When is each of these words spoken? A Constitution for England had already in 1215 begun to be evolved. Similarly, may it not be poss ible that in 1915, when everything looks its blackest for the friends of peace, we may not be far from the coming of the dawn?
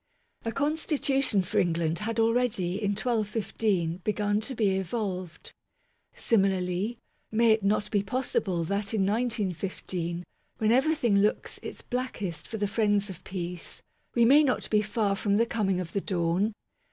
A 0.45 0.51
Constitution 0.51 1.43
for 1.43 1.59
England 1.59 1.99
had 1.99 2.19
already 2.19 2.69
in 2.81 2.93
1215 2.95 3.97
begun 3.97 4.41
to 4.41 4.55
be 4.55 4.71
evolved. 4.75 5.53
Similarly, 6.15 6.97
may 7.31 7.51
it 7.51 7.61
not 7.63 7.91
be 7.91 8.01
poss 8.01 8.31
ible 8.33 8.65
that 8.65 8.95
in 8.95 9.05
1915, 9.05 10.23
when 10.57 10.71
everything 10.71 11.19
looks 11.19 11.59
its 11.61 11.83
blackest 11.83 12.47
for 12.47 12.57
the 12.57 12.67
friends 12.67 13.11
of 13.11 13.23
peace, 13.23 13.83
we 14.15 14.25
may 14.25 14.43
not 14.43 14.67
be 14.71 14.81
far 14.81 15.15
from 15.15 15.35
the 15.37 15.45
coming 15.45 15.79
of 15.79 15.93
the 15.93 16.01
dawn? 16.01 16.53